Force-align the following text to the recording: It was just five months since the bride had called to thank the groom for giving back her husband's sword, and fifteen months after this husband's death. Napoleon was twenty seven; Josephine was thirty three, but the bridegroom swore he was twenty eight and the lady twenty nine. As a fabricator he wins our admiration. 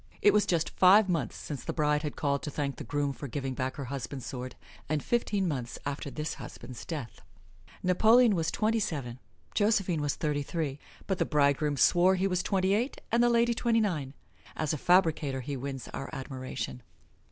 It 0.19 0.33
was 0.33 0.47
just 0.47 0.71
five 0.71 1.07
months 1.07 1.35
since 1.35 1.63
the 1.63 1.73
bride 1.73 2.01
had 2.01 2.15
called 2.15 2.41
to 2.41 2.49
thank 2.49 2.77
the 2.77 2.83
groom 2.83 3.13
for 3.13 3.27
giving 3.27 3.53
back 3.53 3.75
her 3.75 3.85
husband's 3.85 4.25
sword, 4.25 4.55
and 4.89 5.03
fifteen 5.03 5.47
months 5.47 5.77
after 5.85 6.09
this 6.09 6.33
husband's 6.41 6.85
death. 6.85 7.21
Napoleon 7.83 8.33
was 8.33 8.49
twenty 8.49 8.79
seven; 8.79 9.19
Josephine 9.53 10.01
was 10.01 10.15
thirty 10.15 10.41
three, 10.41 10.79
but 11.05 11.19
the 11.19 11.23
bridegroom 11.25 11.77
swore 11.77 12.15
he 12.15 12.25
was 12.25 12.41
twenty 12.41 12.73
eight 12.73 12.99
and 13.11 13.21
the 13.21 13.29
lady 13.29 13.53
twenty 13.53 13.79
nine. 13.79 14.15
As 14.55 14.73
a 14.73 14.77
fabricator 14.79 15.41
he 15.41 15.55
wins 15.55 15.87
our 15.89 16.09
admiration. 16.11 16.81